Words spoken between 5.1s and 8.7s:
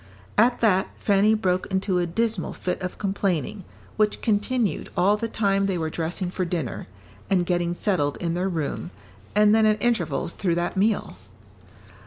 the time they were dressing for dinner, and getting settled in their